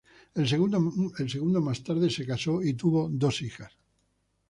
[0.33, 3.71] El segundo más tarde se casó y tuvo dos hijas.